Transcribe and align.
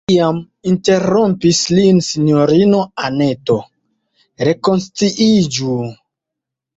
Tiam 0.09 0.37
interrompis 0.69 1.57
lin 1.79 1.99
sinjorino 2.07 2.79
Anneto: 3.09 3.57
rekonsciiĝu! 4.49 5.77